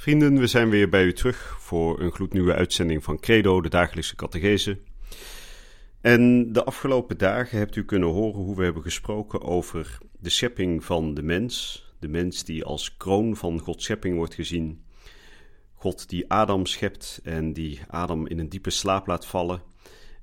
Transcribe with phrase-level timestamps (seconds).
[0.00, 4.16] Vrienden, we zijn weer bij u terug voor een gloednieuwe uitzending van Credo, de dagelijkse
[4.16, 4.78] catechese.
[6.00, 10.84] En de afgelopen dagen hebt u kunnen horen hoe we hebben gesproken over de schepping
[10.84, 11.84] van de mens.
[11.98, 14.84] De mens die als kroon van Gods schepping wordt gezien.
[15.74, 19.62] God die Adam schept en die Adam in een diepe slaap laat vallen.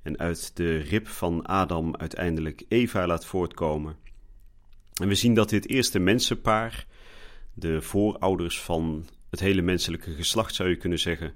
[0.02, 3.96] En uit de rib van Adam uiteindelijk Eva laat voortkomen.
[5.00, 6.86] En we zien dat dit eerste mensenpaar,
[7.54, 11.34] de voorouders van het hele menselijke geslacht zou je kunnen zeggen,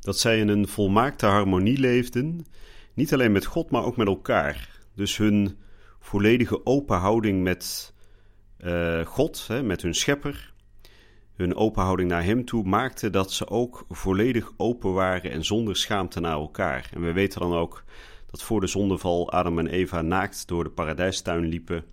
[0.00, 2.46] dat zij in een volmaakte harmonie leefden
[2.94, 4.80] niet alleen met God, maar ook met elkaar.
[4.94, 5.58] Dus hun
[6.00, 7.92] volledige open houding met
[8.64, 10.52] uh, God, hè, met hun schepper,
[11.34, 15.76] hun open houding naar Hem toe, maakte dat ze ook volledig open waren en zonder
[15.76, 16.90] schaamte naar elkaar.
[16.94, 17.84] En we weten dan ook
[18.30, 21.84] dat voor de zondeval Adam en Eva naakt door de paradijstuin liepen,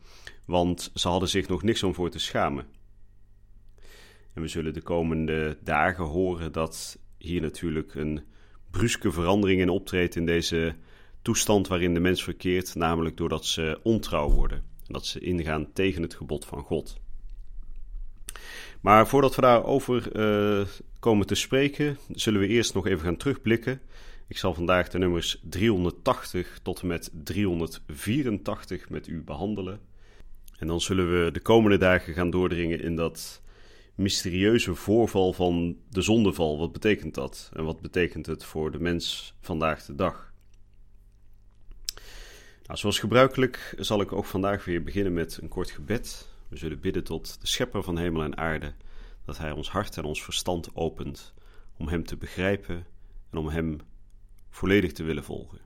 [0.45, 2.65] want ze hadden zich nog niks om voor te schamen.
[4.33, 8.23] En we zullen de komende dagen horen dat hier natuurlijk een
[8.71, 10.75] bruske verandering in optreedt in deze
[11.21, 14.57] toestand waarin de mens verkeert, namelijk doordat ze ontrouw worden.
[14.57, 16.99] En dat ze ingaan tegen het gebod van God.
[18.81, 20.65] Maar voordat we daarover uh,
[20.99, 23.81] komen te spreken, zullen we eerst nog even gaan terugblikken.
[24.27, 29.79] Ik zal vandaag de nummers 380 tot en met 384 met u behandelen.
[30.57, 33.41] En dan zullen we de komende dagen gaan doordringen in dat
[33.99, 36.57] mysterieuze voorval van de zondeval.
[36.57, 37.49] Wat betekent dat?
[37.53, 40.33] En wat betekent het voor de mens vandaag de dag?
[42.65, 46.29] Nou, zoals gebruikelijk zal ik ook vandaag weer beginnen met een kort gebed.
[46.47, 48.73] We zullen bidden tot de schepper van hemel en aarde,
[49.25, 51.33] dat hij ons hart en ons verstand opent
[51.77, 52.85] om hem te begrijpen
[53.31, 53.77] en om hem
[54.49, 55.59] volledig te willen volgen.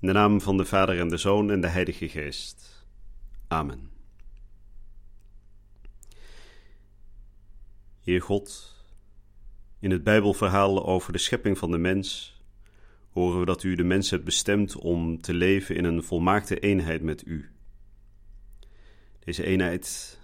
[0.00, 2.86] In de naam van de Vader en de Zoon en de Heilige Geest.
[3.48, 3.89] Amen.
[8.00, 8.74] Heer God,
[9.78, 12.38] in het Bijbelverhaal over de schepping van de mens
[13.10, 17.02] horen we dat u de mens hebt bestemd om te leven in een volmaakte eenheid
[17.02, 17.50] met u.
[19.18, 20.18] Deze eenheid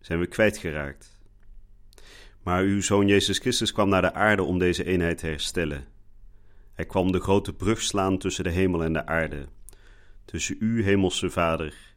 [0.00, 1.20] zijn we kwijtgeraakt.
[2.42, 5.86] Maar uw zoon Jezus Christus kwam naar de aarde om deze eenheid te herstellen.
[6.72, 9.48] Hij kwam de grote brug slaan tussen de hemel en de aarde,
[10.24, 11.94] tussen u, hemelse Vader,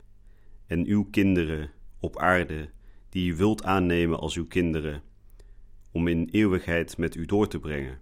[0.68, 2.70] en uw kinderen op aarde,
[3.10, 5.02] die u wilt aannemen als uw kinderen,
[5.92, 8.00] om in eeuwigheid met u door te brengen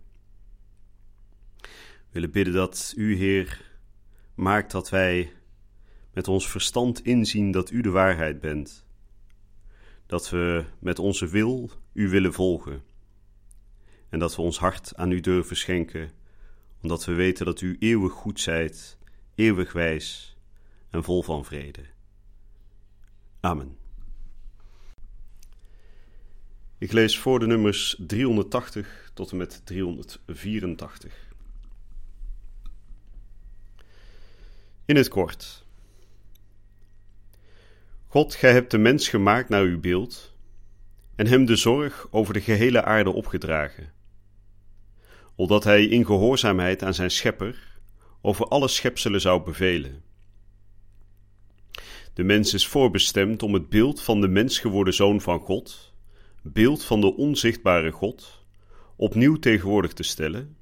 [2.12, 3.78] willen bidden dat U, Heer,
[4.36, 5.32] maakt dat wij
[6.14, 8.86] met ons verstand inzien dat U de waarheid bent.
[10.06, 12.84] Dat we met onze wil U willen volgen.
[14.10, 16.12] En dat we ons hart aan U durven schenken,
[16.82, 18.98] omdat we weten dat U eeuwig goed zijt,
[19.36, 20.38] eeuwig wijs
[20.90, 21.82] en vol van vrede.
[23.40, 23.79] Amen.
[26.80, 31.14] Ik lees voor de nummers 380 tot en met 384.
[34.86, 35.66] In het kort.
[38.08, 40.36] God, gij hebt de mens gemaakt naar uw beeld
[41.16, 43.94] en hem de zorg over de gehele aarde opgedragen,
[45.36, 47.80] opdat hij in gehoorzaamheid aan zijn schepper
[48.22, 50.04] over alle schepselen zou bevelen.
[52.14, 55.89] De mens is voorbestemd om het beeld van de mens geworden zoon van God,
[56.54, 58.44] beeld van de onzichtbare God,
[58.96, 60.58] opnieuw tegenwoordig te stellen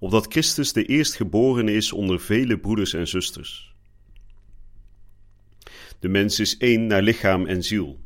[0.00, 3.74] opdat Christus de eerstgeborene is onder vele broeders en zusters.
[5.98, 8.00] De mens is één naar lichaam en ziel.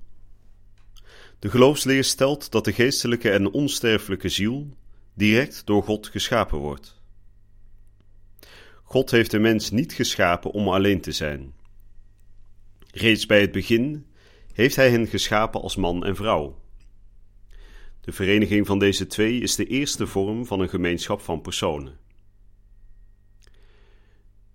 [1.39, 4.77] De geloofsleer stelt dat de geestelijke en onsterfelijke ziel
[5.15, 7.01] direct door God geschapen wordt.
[8.83, 11.55] God heeft de mens niet geschapen om alleen te zijn.
[12.91, 14.07] Reeds bij het begin
[14.55, 16.63] heeft Hij hen geschapen als man en vrouw.
[18.01, 21.99] De vereniging van deze twee is de eerste vorm van een gemeenschap van personen.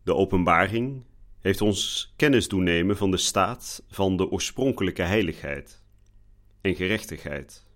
[0.03, 1.05] De openbaring
[1.39, 5.83] heeft ons kennis doen nemen van de staat van de oorspronkelijke heiligheid
[6.61, 7.67] en gerechtigheid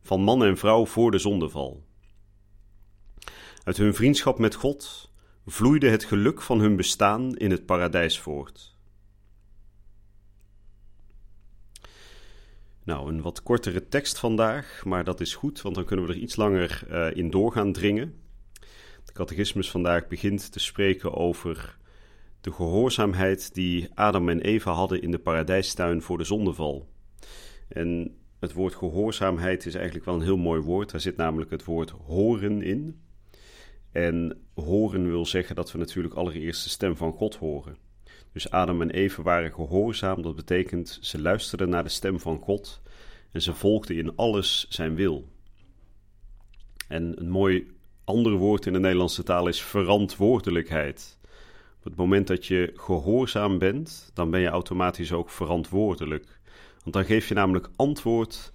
[0.00, 1.84] van man en vrouw voor de zondeval.
[3.64, 5.10] Uit hun vriendschap met God
[5.46, 8.71] vloeide het geluk van hun bestaan in het paradijs voort.
[12.84, 16.18] Nou, een wat kortere tekst vandaag, maar dat is goed, want dan kunnen we er
[16.18, 18.14] iets langer uh, in doorgaan dringen.
[19.04, 21.76] De catechismus vandaag begint te spreken over
[22.40, 26.88] de gehoorzaamheid die Adam en Eva hadden in de paradijstuin voor de zondeval.
[27.68, 30.90] En het woord gehoorzaamheid is eigenlijk wel een heel mooi woord.
[30.90, 33.00] Daar zit namelijk het woord horen in.
[33.92, 37.76] En horen wil zeggen dat we natuurlijk allereerst de stem van God horen.
[38.32, 42.80] Dus Adam en Eva waren gehoorzaam, dat betekent ze luisterden naar de stem van God
[43.32, 45.28] en ze volgden in alles zijn wil.
[46.88, 47.66] En een mooi
[48.04, 51.18] ander woord in de Nederlandse taal is verantwoordelijkheid.
[51.78, 56.40] Op het moment dat je gehoorzaam bent, dan ben je automatisch ook verantwoordelijk.
[56.82, 58.52] Want dan geef je namelijk antwoord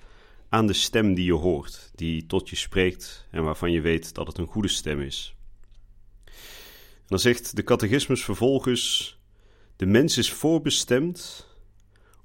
[0.50, 4.28] aan de stem die je hoort, die tot je spreekt en waarvan je weet dat
[4.28, 5.36] het een goede stem is.
[6.26, 6.34] En
[7.14, 9.17] dan zegt de catechismus vervolgens:
[9.78, 11.48] De mens is voorbestemd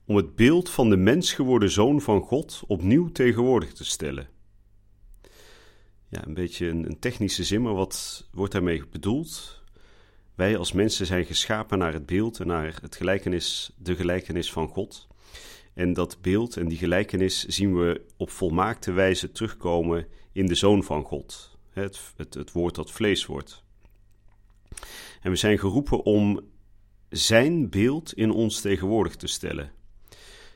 [0.04, 4.28] om het beeld van de mens geworden zoon van God opnieuw tegenwoordig te stellen.
[6.08, 9.62] Ja, een beetje een, technische zin, maar wat wordt daarmee bedoeld?
[10.34, 14.68] Wij als mensen zijn geschapen naar het beeld en naar het gelijkenis, de gelijkenis van
[14.68, 15.08] God.
[15.74, 20.84] En dat beeld en die gelijkenis zien we op volmaakte wijze terugkomen in de Zoon
[20.84, 21.58] van God.
[21.70, 23.64] Het, het, het woord dat vlees wordt.
[25.20, 26.51] En we zijn geroepen om
[27.12, 29.72] zijn beeld in ons tegenwoordig te stellen.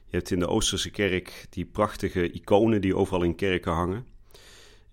[0.04, 4.06] Je hebt in de Oosterse kerk die prachtige iconen die overal in kerken hangen.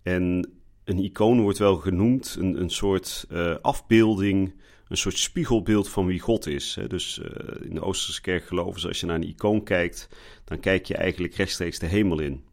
[0.02, 0.52] En
[0.84, 4.54] een icoon wordt wel genoemd een, een soort uh, afbeelding,
[4.88, 6.76] een soort spiegelbeeld van wie God is.
[6.76, 6.88] Hè.
[6.88, 7.26] Dus uh,
[7.68, 10.10] in de Oosterse kerk geloven ze, als je naar een icoon kijkt,
[10.44, 12.44] dan kijk je eigenlijk rechtstreeks de hemel in.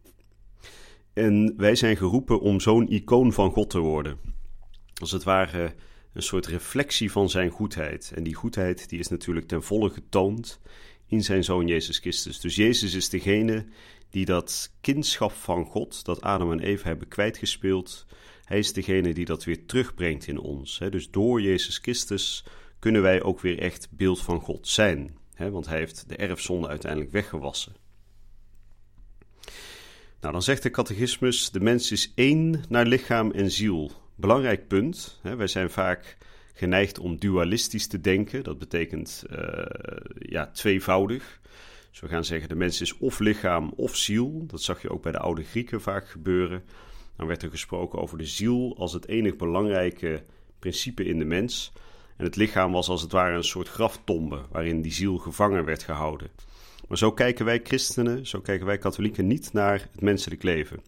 [1.12, 4.18] En wij zijn geroepen om zo'n icoon van God te worden.
[5.00, 5.74] Als het ware
[6.12, 8.12] een soort reflectie van zijn goedheid.
[8.14, 10.60] En die goedheid die is natuurlijk ten volle getoond
[11.06, 12.40] in zijn zoon Jezus Christus.
[12.40, 13.66] Dus Jezus is degene
[14.10, 18.06] die dat kindschap van God, dat Adam en Eva hebben kwijtgespeeld,
[18.44, 20.80] hij is degene die dat weer terugbrengt in ons.
[20.90, 22.44] Dus door Jezus Christus
[22.78, 25.18] kunnen wij ook weer echt beeld van God zijn.
[25.36, 27.72] Want hij heeft de erfzonde uiteindelijk weggewassen.
[30.20, 33.92] Nou, dan zegt de catechismus: de mens is één naar lichaam en ziel.
[34.20, 35.20] Belangrijk punt.
[35.22, 36.16] Wij zijn vaak
[36.54, 38.42] geneigd om dualistisch te denken.
[38.42, 39.64] Dat betekent uh,
[40.18, 41.40] ja, tweevoudig.
[41.90, 44.46] Dus we gaan zeggen, de mens is of lichaam of ziel.
[44.46, 46.62] Dat zag je ook bij de oude Grieken vaak gebeuren.
[47.16, 50.22] Dan werd er gesproken over de ziel als het enig belangrijke
[50.58, 51.72] principe in de mens.
[52.16, 55.82] En het lichaam was als het ware een soort graftombe waarin die ziel gevangen werd
[55.82, 56.30] gehouden.
[56.88, 60.82] Maar zo kijken wij christenen, zo kijken wij katholieken niet naar het menselijk leven.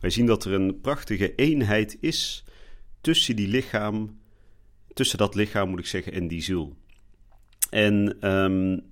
[0.00, 2.44] Wij zien dat er een prachtige eenheid is
[3.08, 4.20] tussen die lichaam
[4.94, 6.76] tussen dat lichaam, moet ik zeggen, en die ziel.
[7.70, 8.82] En um,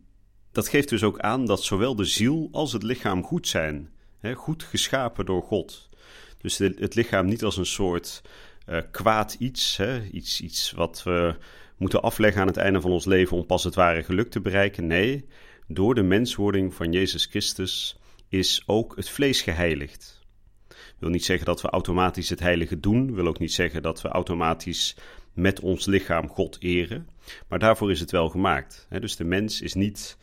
[0.52, 3.90] dat geeft dus ook aan dat zowel de ziel als het lichaam goed zijn.
[4.18, 5.88] Hè, goed geschapen door God.
[6.40, 8.22] Dus het lichaam niet als een soort
[8.68, 11.36] uh, kwaad iets, hè, iets, iets wat we
[11.76, 14.86] moeten afleggen aan het einde van ons leven om pas het ware geluk te bereiken.
[14.86, 15.26] Nee,
[15.68, 17.96] door de menswording van Jezus Christus
[18.28, 20.25] is ook het vlees geheiligd.
[20.98, 24.08] Wil niet zeggen dat we automatisch het heilige doen, wil ook niet zeggen dat we
[24.08, 24.96] automatisch
[25.32, 27.08] met ons lichaam God eren.
[27.48, 28.86] Maar daarvoor is het wel gemaakt.
[29.00, 30.18] Dus de mens is niet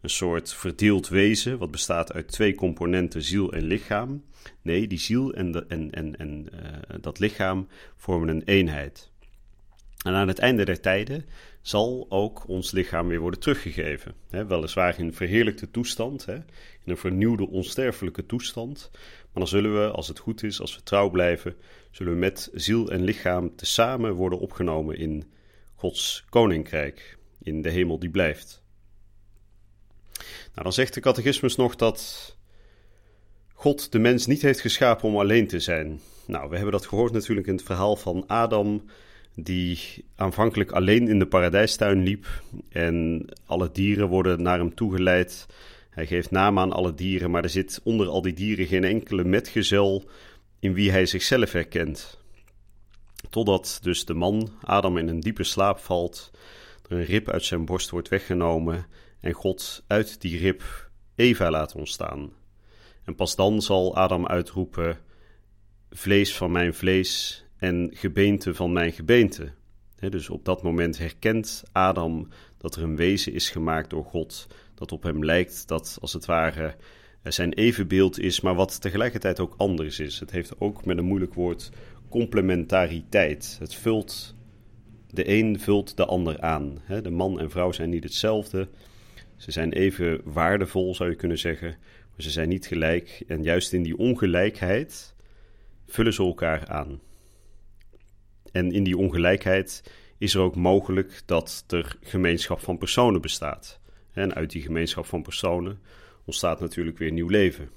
[0.00, 4.24] een soort verdeeld wezen, wat bestaat uit twee componenten, ziel en lichaam.
[4.62, 9.10] Nee, die ziel en, en, en, en uh, dat lichaam vormen een eenheid.
[10.04, 11.24] En aan het einde der tijden
[11.60, 14.14] zal ook ons lichaam weer worden teruggegeven.
[14.30, 16.44] Weliswaar in een verheerlijkte toestand, in
[16.84, 18.90] een vernieuwde onsterfelijke toestand.
[19.38, 21.56] Dan zullen we, als het goed is, als we trouw blijven,
[21.90, 25.24] zullen we met ziel en lichaam tezamen worden opgenomen in
[25.74, 28.62] Gods koninkrijk, in de hemel die blijft.
[30.18, 32.36] Nou, dan zegt de catechismus nog dat
[33.52, 36.00] God de mens niet heeft geschapen om alleen te zijn.
[36.26, 38.84] Nou, we hebben dat gehoord natuurlijk in het verhaal van Adam,
[39.34, 42.26] die aanvankelijk alleen in de paradijstuin liep
[42.68, 45.46] en alle dieren worden naar hem toegeleid.
[45.90, 49.24] Hij geeft naam aan alle dieren, maar er zit onder al die dieren geen enkele
[49.24, 50.08] metgezel
[50.58, 52.18] in wie hij zichzelf herkent.
[53.30, 56.30] Totdat dus de man, Adam, in een diepe slaap valt,
[56.88, 58.86] er een rib uit zijn borst wordt weggenomen
[59.20, 60.62] en God uit die rib
[61.14, 62.32] Eva laat ontstaan.
[63.04, 64.98] En pas dan zal Adam uitroepen:
[65.90, 69.52] Vlees van mijn vlees en gebeente van mijn gebeente.
[69.98, 74.92] dus op dat moment herkent Adam dat er een wezen is gemaakt door God, dat
[74.92, 76.74] op hem lijkt, dat als het ware
[77.22, 80.20] zijn evenbeeld is, maar wat tegelijkertijd ook anders is.
[80.20, 81.70] Het heeft ook met een moeilijk woord
[82.08, 83.56] complementariteit.
[83.60, 84.34] Het vult,
[85.10, 86.82] de een vult de ander aan.
[87.02, 88.68] De man en vrouw zijn niet hetzelfde.
[89.36, 91.68] Ze zijn even waardevol, zou je kunnen zeggen,
[92.10, 93.24] maar ze zijn niet gelijk.
[93.26, 95.14] En juist in die ongelijkheid
[95.86, 97.00] vullen ze elkaar aan.
[98.52, 99.82] En in die ongelijkheid
[100.18, 103.80] is er ook mogelijk dat er gemeenschap van personen bestaat.
[104.12, 105.80] En uit die gemeenschap van personen
[106.24, 107.70] ontstaat natuurlijk weer nieuw leven.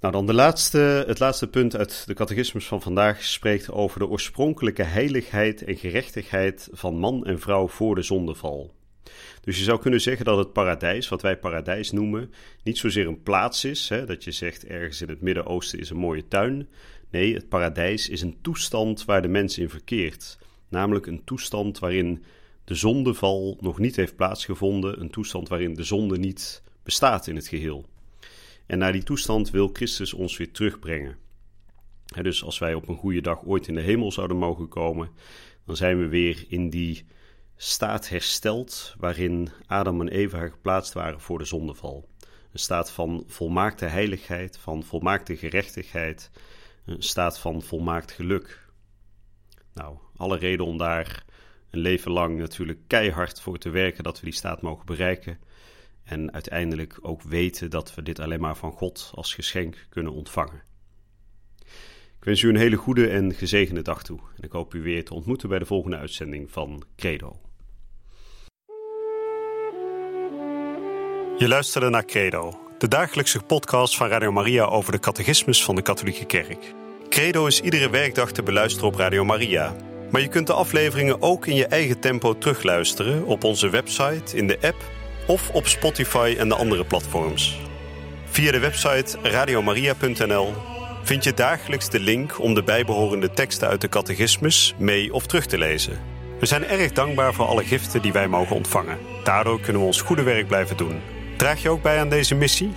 [0.00, 4.08] Nou, dan de laatste, het laatste punt uit de catechismus van vandaag spreekt over de
[4.08, 8.74] oorspronkelijke heiligheid en gerechtigheid van man en vrouw voor de zondeval.
[9.40, 12.32] Dus je zou kunnen zeggen dat het paradijs, wat wij paradijs noemen,
[12.62, 15.96] niet zozeer een plaats is, hè, dat je zegt ergens in het Midden-Oosten is een
[15.96, 16.68] mooie tuin.
[17.10, 20.38] Nee, het paradijs is een toestand waar de mens in verkeert.
[20.68, 22.24] Namelijk een toestand waarin
[22.64, 27.48] de zondeval nog niet heeft plaatsgevonden, een toestand waarin de zonde niet bestaat in het
[27.48, 27.86] geheel.
[28.66, 31.16] En naar die toestand wil Christus ons weer terugbrengen.
[32.22, 35.10] dus als wij op een goede dag ooit in de hemel zouden mogen komen,
[35.66, 37.04] dan zijn we weer in die
[37.56, 42.08] staat hersteld waarin Adam en Eva geplaatst waren voor de zondeval.
[42.52, 46.30] Een staat van volmaakte heiligheid, van volmaakte gerechtigheid,
[46.90, 48.68] een staat van volmaakt geluk.
[49.74, 51.24] Nou, alle reden om daar
[51.70, 55.38] een leven lang natuurlijk keihard voor te werken dat we die staat mogen bereiken.
[56.04, 60.62] En uiteindelijk ook weten dat we dit alleen maar van God als geschenk kunnen ontvangen.
[62.18, 64.18] Ik wens u een hele goede en gezegende dag toe.
[64.36, 67.40] En ik hoop u weer te ontmoeten bij de volgende uitzending van Credo.
[71.38, 75.82] Je luisterde naar Credo, de dagelijkse podcast van Radio Maria over de catechismus van de
[75.82, 76.79] Katholieke Kerk.
[77.20, 79.76] Credo is iedere werkdag te beluisteren op Radio Maria.
[80.10, 84.46] Maar je kunt de afleveringen ook in je eigen tempo terugluisteren op onze website, in
[84.46, 84.76] de app
[85.26, 87.60] of op Spotify en de andere platforms.
[88.24, 90.52] Via de website radiomaria.nl
[91.02, 95.46] vind je dagelijks de link om de bijbehorende teksten uit de catechismus mee of terug
[95.46, 95.98] te lezen.
[96.38, 98.98] We zijn erg dankbaar voor alle giften die wij mogen ontvangen.
[99.24, 101.00] Daardoor kunnen we ons goede werk blijven doen.
[101.36, 102.72] Draag je ook bij aan deze missie?